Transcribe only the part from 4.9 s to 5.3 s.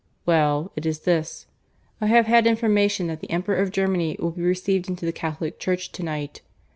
the